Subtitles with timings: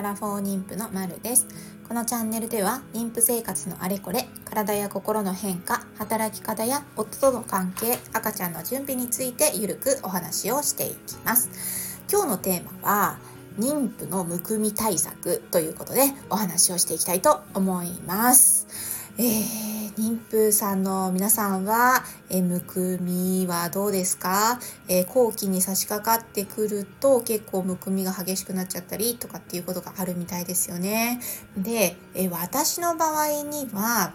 [0.00, 1.46] アラフォー妊婦のまるです。
[1.86, 12.00] このチャンネルでは妊婦生活のあれこれ体や心の変化働き方や夫との関係赤ちゃんの準備についてゆるくお話をしていきます。
[12.10, 13.18] 今日のテーマは
[13.58, 18.99] 妊婦のむくみ対策ということでお話をしていきたいと思います。
[19.18, 24.58] えー妊婦さんの皆さんは、えむくみはどうですか、
[24.88, 31.20] え後期に差し掛かってくると結構むくみが激しくなっちゃったりとかっていうことがあるみたいですよね。
[31.56, 34.14] で、え私の場合には、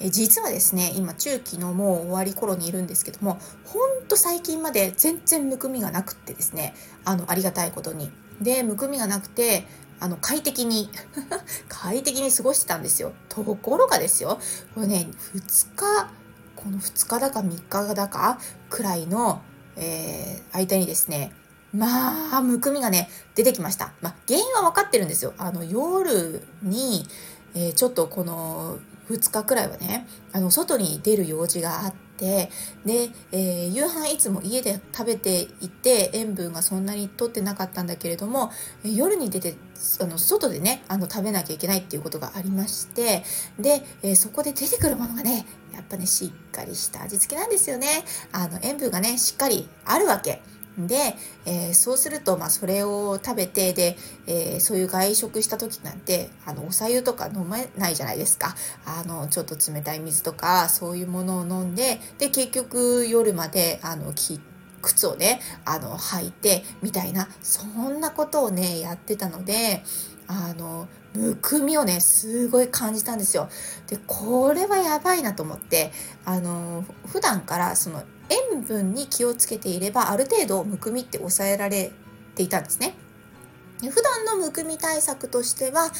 [0.00, 6.74] え実はですね、今中期のもう終わり頃にいるんですけども、ほんと最近まで全然むくみがなくってですね、
[7.04, 8.10] あの、ありがたいことに。
[8.40, 9.66] で、むくみがなくて、
[10.00, 10.90] あの、快適に
[11.68, 13.12] 快適に過ごしてたんですよ。
[13.28, 14.38] ところがですよ、
[14.74, 16.10] これね、2日、
[16.56, 18.38] この2日だか3日だか
[18.70, 19.42] くらいの、
[19.76, 21.32] えー、間にですね、
[21.72, 23.92] まあ、むくみがね、出てきました。
[24.00, 25.34] まあ、原因は分かってるんですよ。
[25.36, 27.06] あの、夜に、
[27.54, 28.78] えー、ちょっとこの
[29.10, 32.50] 2日くらいはね、あの、外に出る用事があって、て
[32.84, 38.50] で、えー、夕飯いつも家で食べていて塩分がそんなにとってなかったんだけれども
[38.84, 39.54] 夜に出て
[40.00, 43.22] あの外でねあの食べなきゃいけないっていうことがありまして
[43.58, 47.86] で、えー、そこで出てくるものがねやっぱねしっかりした味付けなんですよね
[48.32, 50.42] あの塩分がねしっかりあるわけ。
[50.86, 58.54] で、えー、そうすると、まあ、それを食べて、で、えー、そういう外食した時なんて、あの、おさゆとか飲めないじゃないですか。
[58.86, 64.40] あの、ちょっと冷たい水とか、そういうものを飲んで、で、結局夜まで、あの、き
[64.82, 69.82] 靴をね、あの、履いて、みたいな、そんなことをね、やってたので、
[70.28, 73.48] あの、むくみをね、すごい感じたんですよ。
[73.88, 75.90] で、これはやばいなと思って、
[76.24, 78.02] あの、普段からその
[78.52, 81.90] 塩分に気をつけていればある程度むくみって抑えられ
[82.34, 82.94] ていたんですね。
[83.80, 85.90] 普段のむくみ対策としては、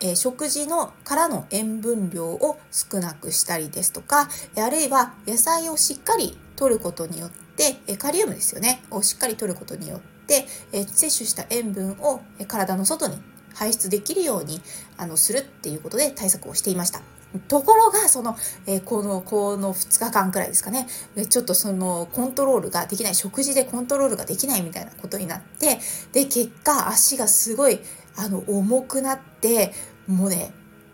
[0.00, 13.16] えー、食事のからの塩分量を少なくしたりですとかあるいは野菜をしっかり摂ることによってカリウムですよねをしっかり摂ることによって摂取した塩分を体の外に
[13.54, 14.60] 排出できるように
[14.96, 17.02] あのするっていうことで対策をしていました。
[17.48, 18.36] ところが、その、
[18.66, 20.86] えー、この、この2日間くらいですかね、
[21.28, 25.78] ちょっとその、コントロールができない、食事でコントロールができないみたいなことになって、
[26.12, 27.80] で、結果、足がすごい、
[28.16, 29.72] あの、重くなって、
[30.06, 30.52] もうね、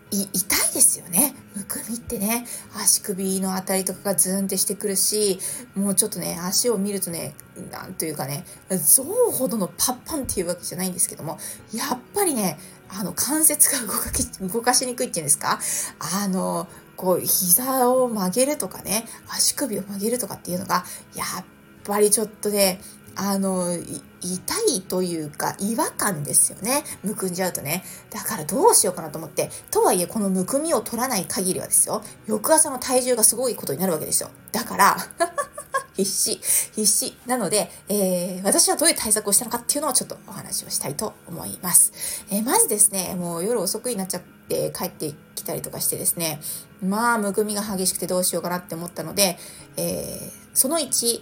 [0.09, 1.35] 痛いですよね。
[1.55, 2.45] むくみってね、
[2.75, 5.39] 足首のあたりとかがズンってしてくるし、
[5.75, 7.35] もうちょっとね、足を見るとね、
[7.71, 11.37] なんというかね、象ほどのパッパンっていうわけじゃないんですけども、
[11.73, 12.57] やっぱりね、
[12.89, 15.59] あの、関節が動かき動かしにくいっていうんですか？
[15.99, 20.85] あの、こう、膝を曲げるとかね、足首を曲げるとかっていうのが、
[21.15, 21.45] やっ
[21.83, 22.79] ぱりちょっとね、
[23.17, 23.75] あの、
[24.21, 26.83] 痛いというか違和感ですよね。
[27.03, 27.83] むくんじゃうとね。
[28.11, 29.49] だからどうしようかなと思って。
[29.71, 32.03] とはいえこのむくみを取らない限りはですよ。
[32.27, 34.29] 翌朝の体重がすごいことになるわけですよ。
[34.51, 34.97] だから
[35.97, 36.39] 必死、
[36.73, 37.17] 必死。
[37.25, 41.91] なので、えー、私はどういう対策をしたのかっていうのをちょっとお話をしたいと思います。
[42.29, 46.39] えー、まずですね、もう夜遅くになっちゃって帰ってきたりとかしてですね、
[46.83, 49.39] まあ、むくみが激しくてどうしようかなって思ったので、
[49.75, 51.21] えー、その1、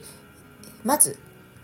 [0.83, 1.17] まず、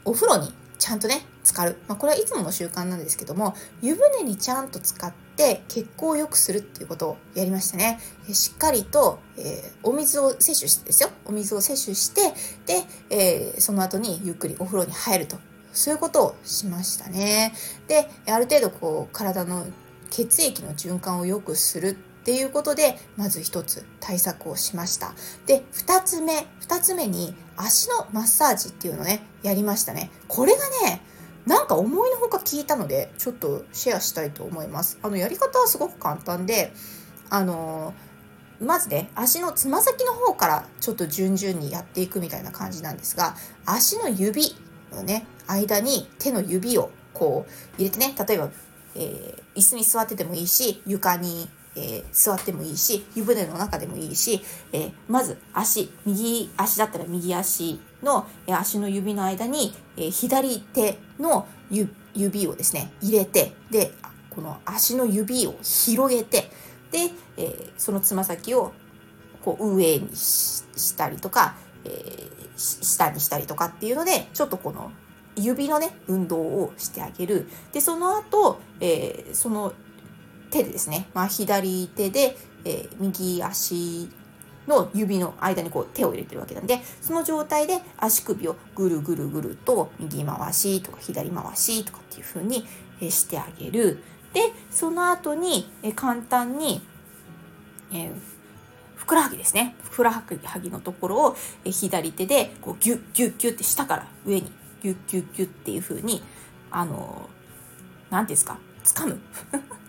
[0.06, 1.78] お風呂にちゃんとね、浸かる。
[1.88, 3.54] まあ、これはいつもの習慣なんですけども、
[3.84, 8.00] 湯船にちゃんと使って血行を良くするっていうことをやりましたね。
[8.34, 11.10] しっかりと、えー、お水を摂取してですよ。
[11.26, 12.34] お水を摂取して、
[12.66, 15.38] で、えー、その後にゆっくりお風呂に入ると。
[15.72, 17.54] そういうことをしましたね。
[17.88, 19.68] で、ある程度こう、体の
[20.10, 25.14] 血液の循環を良くするっていうことで、まず一つ対策をしました。
[25.48, 30.12] で、二つ目、二つ目に足のマッサージっていうのね、やりましたね。
[30.28, 31.02] これがね、
[31.48, 35.00] なんか思いのほか聞いたので、ちょっとシェアしたいと思います。
[35.02, 36.74] あの、やり方はすごく簡単で、
[37.32, 37.94] あの
[38.62, 44.56] まずね、足のつま先の方からちょっと順々にやっていくみたいな感じなんですが、足の指
[44.92, 48.50] のね、間に手の指をこう入れてね、例えば、
[48.96, 54.42] えー、椅子に座っててもいいし、床にえー、座ってもいいし、湯船の中でもいいし、
[54.74, 61.48] えー、まず足、右足だったら右足の、えー、足の指の間に、え左手の
[62.14, 63.92] 指をですね、入れて、で、
[64.30, 66.50] この足の指を広げて、
[66.92, 68.74] で、えそのつま先を
[69.44, 74.92] こう上にしたりとか、え下にしたりとかっていうので、ちょっとこの
[75.36, 77.48] 指のね、運動をしてあげる。
[77.72, 79.74] で、その後、えその
[80.52, 84.10] 手でですね、まあ、左手で、えー、右足
[84.68, 92.68] の指の間にこう手を入れてるわけなんで、その状態で足首をぐるぐるぐると右回しとか左回しとかっていう風に
[93.10, 94.04] してあげる。
[94.34, 96.82] でその後に、簡単に、
[97.92, 98.14] えー、
[98.96, 99.76] ふくらはぎですね。
[99.84, 100.24] ふくらは
[100.62, 104.52] ぎのところを、左手でこうギュッギュッギュッって下から上に
[104.84, 106.24] ギュッギュッギュッっていう風に
[106.70, 107.30] あの
[108.10, 108.58] 何ですか？
[108.84, 109.20] 掴む。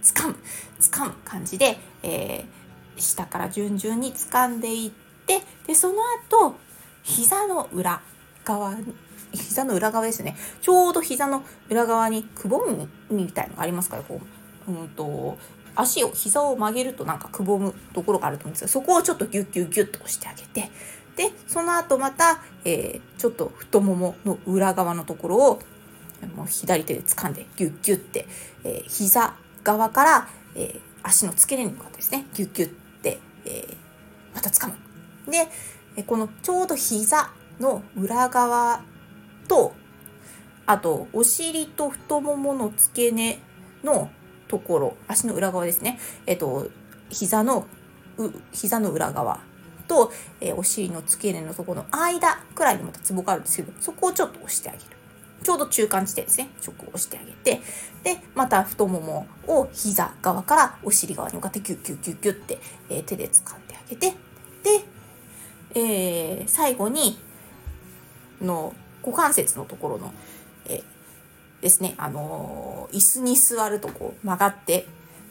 [0.02, 0.36] 掴む
[0.80, 4.90] 掴む感じで、えー、下から順々に掴んでいっ
[5.26, 5.94] てでその
[6.28, 6.56] 後
[7.02, 8.02] 膝の裏
[8.44, 8.76] 側
[9.32, 10.36] 膝の裏側ですね。
[10.60, 12.88] ちょうど膝の裏側にくぼみ
[13.24, 14.20] みたいのがありますからこ
[14.68, 15.38] う、うんと、
[15.74, 20.70] 足を膝を曲げるとなんかくぼむところがあると思うんですがそこをちょっとギュッギュッギュッと押してあげて
[21.16, 25.62] でその後また、えー、ちょっと太ももの裏側のところを
[26.36, 28.26] もう左手で掴んでギュッギュッて、
[28.64, 32.26] えー、膝側から、えー、足の付け根に向かってですね。
[32.34, 33.76] ギュッギュッて、えー、
[34.34, 34.74] また掴む。
[35.30, 37.30] でこのちょうど膝
[37.60, 38.82] の裏側
[39.48, 39.74] と
[40.66, 43.38] あとお尻と太ももの付け根
[43.84, 44.10] の
[44.48, 45.98] ところ足の裏側ですね。
[46.26, 46.68] えっと
[47.10, 47.66] 膝の
[48.52, 49.40] 膝の裏側
[49.86, 54.84] と、えー、お尻の付け根のところの間くらいにまたツボがあるんですけどそこをちょっと押してあげる。
[55.42, 56.48] ちょうど中間地点ですね。
[56.60, 57.60] ちょっと押してあげて。
[58.02, 62.58] でまた太ももを膝側からお尻側に向かってキュッキュッキュッキュッって、
[62.88, 64.10] えー、手で掴んであげて。
[64.62, 64.84] で、
[65.74, 67.18] えー、最後に
[68.40, 68.74] の
[69.04, 70.12] 股関節のところの、
[70.66, 74.86] えー、ですね、あのー、椅子に座るとこう曲がって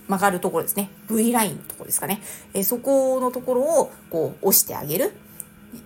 [0.07, 0.89] 曲がるところですね。
[1.09, 2.21] V ラインのところですかね、
[2.53, 5.13] え、そこのところをこう押してあげる、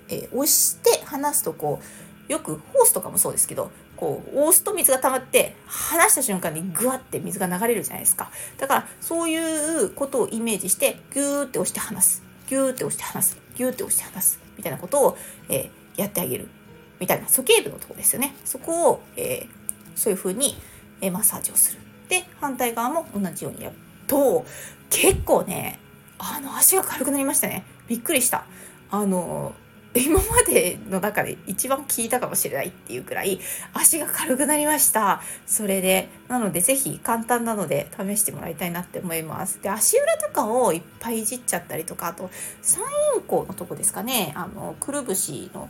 [0.09, 1.79] え押して離すとこ
[2.27, 8.29] うよくホースとかもそうですけどこう押すと水が溜まって離した瞬間にグワッて水が流れるじゃないですか。
[8.57, 12.23] だからそういうことをイメージしてギューって押して離す。
[12.47, 13.37] ギューって押して離す。
[13.55, 14.39] ギューって押して離す。
[14.57, 15.17] みたいなことを、
[15.49, 16.49] えー、やってあげる
[16.99, 18.35] みたいな鼠径部のとこですよね。
[18.45, 19.47] そこを、えー、
[19.95, 20.57] そういう風に、
[21.01, 21.79] えー、マッサージをする。
[22.09, 23.75] で反対側も同じようにやる。
[24.07, 24.45] と
[24.89, 25.79] 結構ね
[26.19, 27.65] あの足が軽くなりましたね。
[27.87, 28.45] びっくりした。
[28.91, 29.53] あの
[29.95, 33.39] 今までの中で一番効いたかもしれないっていうくらい
[33.73, 35.21] 足が軽くなりました。
[35.45, 39.61] それでなので是非簡単なので試してもらいたいなって思います。
[39.61, 42.29] で足裏とかをいっぱいいじっちゃったりとかあと
[42.61, 42.83] 三
[43.13, 44.33] 陰交のとこですかね。
[44.35, 45.69] あのくるぶしの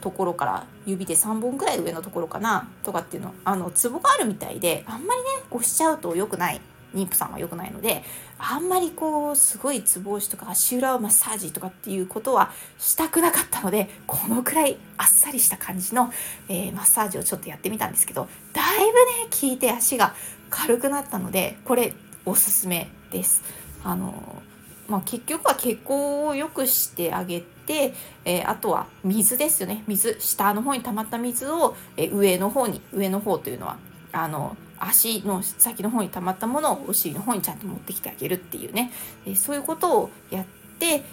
[0.00, 6.60] ところから指で3本ぐらい上のところかなとかっていうのあのツボがあるみたいであんまりね押しちゃうと良くない。
[6.94, 8.02] 妊婦さんは良くないので
[8.38, 16.12] あんまりこうすごいつぼ押しとか足裏をマッサージとかっていうことはしたくなかったのでこのくらいあっさりした感じの、
[16.48, 18.92] えー、マッサージをちょっとやってみたんですけどだいぶね
[19.40, 20.14] 効いて足が
[20.50, 21.92] 軽くなったのでこれ
[22.24, 23.42] おすすめです。
[23.84, 24.42] あの
[24.88, 27.92] まあ、結局は血行を良くしてあげて、
[28.24, 33.76] えー、あとは水ですよね水下の方に溜まった水を、えー、上の方に上の方というのは
[34.12, 38.92] あの足の先の方に溜まったものをお尻の方にちゃんと持ってきてあげるっていうね、
[39.26, 40.46] えー、そういうことをやっ
[40.78, 41.04] て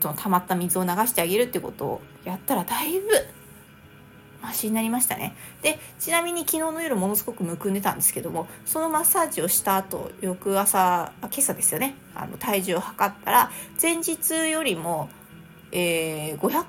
[0.00, 3.08] その溜まった水を流してあげるってことをやったらだいぶ
[4.42, 5.34] マシになりましたね。
[5.62, 11.94] でちなみに昨日の夜ものすごくむくんでたんですけどもそのマッサージをした後翌朝今朝ですよね。
[12.14, 13.50] あの体重を測ったら
[13.80, 15.08] 前日よりも、
[15.72, 16.64] えー、500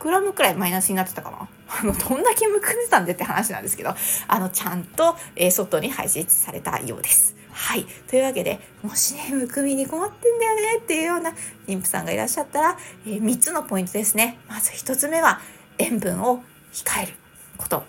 [0.00, 1.48] グラムくらいマイナスになってたかな。
[1.80, 3.94] あのどんだけむくんでたんでって話なんですけど
[4.28, 7.34] あのちゃんと、えー、外に排出されたようです。
[7.54, 7.86] はい。
[8.08, 11.32] というわけで、もしね、むくみに困ってんだよねっていうような
[11.68, 14.38] 妊婦さんがいらっしゃったら、えー、3つのポイントですね。
[14.48, 15.40] まず1つ目は、
[15.78, 17.12] 塩分を控える
[17.56, 17.84] こと。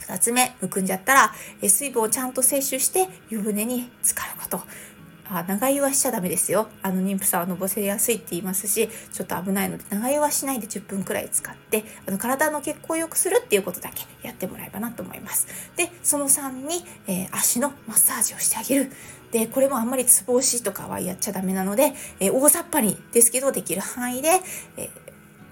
[0.00, 4.60] 2つ目、むくんじゃったら、え水分をちゃんと摂取して湯船に浸かること。
[5.38, 6.68] あ長湯はしちゃダメですよ。
[6.82, 15.46] あの妊婦さんはのぼせやすいって言いますし、ちょっと危ないので長湯はしないで10分くらい使って、あの体の血行を良くするっていうことだけやってもらえばなと思います。
[15.76, 18.92] で、その3に、えー、足のマッサージをしてあげる。
[19.32, 24.40] で、これもあんまりつぼ押しとかはやっちゃダメなので、えー、大雑把にですけどできる範囲で、
[24.76, 25.04] えー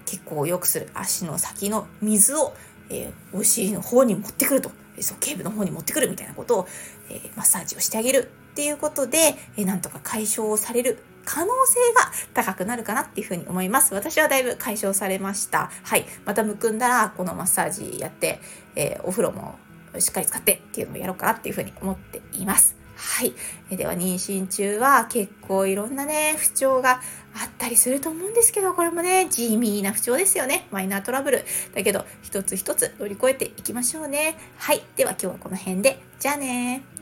[0.05, 2.53] 血行を良くする足の先の水を、
[2.89, 6.67] え、お尻の方に持ってくると鼠径部の方に持ってくるみたいなことを、
[7.09, 13.93] えー、マッサージをしてあげるっていうことで、え、なんとか解消される可能性が高くなるかなっていうふうに思います。
[13.93, 15.71] 私はだいぶ解消されました。
[15.83, 16.05] はい。
[16.25, 18.39] またむくんだら、このマッサージやって、
[18.75, 19.55] えー、お風呂も
[19.99, 22.75] しっかり使ってっていうのをやろうかなっていうふうに思っています。
[22.95, 23.33] はい。
[23.75, 27.01] では、妊娠中は結構いろんなね、不調が
[27.33, 30.67] あったりすると思うんですけど、これもね、地味な不調ですよね。
[30.71, 31.43] マイナートラブル。
[31.73, 34.35] だけど、一つ一つ乗り越えていきましょうね。
[34.57, 34.81] はい。
[34.95, 35.99] では今日はこの辺で。
[36.19, 36.92] じゃあね